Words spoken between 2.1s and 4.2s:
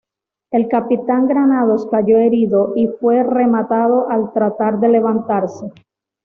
herido y fue rematado